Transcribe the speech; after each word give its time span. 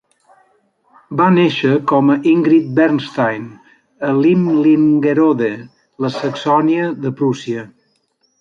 Va 1.19 1.27
néixer 1.33 1.73
com 1.91 2.09
a 2.13 2.15
Ingrid 2.31 2.71
Bernstein 2.79 3.45
a 4.07 4.11
Limlingerode, 4.23 5.53
la 6.07 6.15
Saxònia 6.19 6.93
de 7.05 7.17
Prússia. 7.21 7.69